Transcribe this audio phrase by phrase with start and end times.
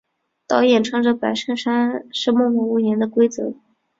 [0.47, 3.53] 导演穿着白衬衫是默默无言的规则。